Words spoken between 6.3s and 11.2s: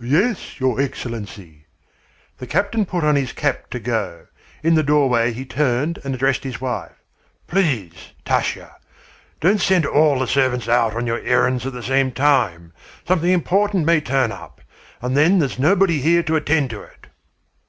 his wife. "Please, Tasya, please don't send all the servants on your